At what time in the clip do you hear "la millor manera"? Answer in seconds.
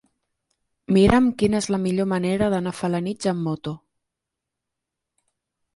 1.75-2.49